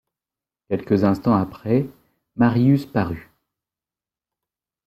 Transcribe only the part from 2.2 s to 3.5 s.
Marius parut.